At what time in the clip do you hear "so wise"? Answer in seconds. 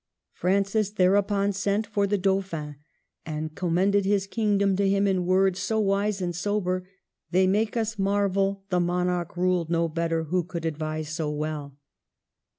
5.59-6.23